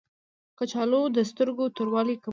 [0.57, 2.29] کچالو د سترګو توروالی کموي